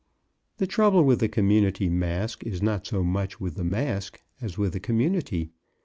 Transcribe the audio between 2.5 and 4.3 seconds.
not so much with the masque